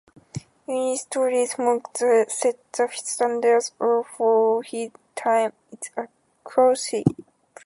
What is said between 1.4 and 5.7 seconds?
as a monk set the standards for his time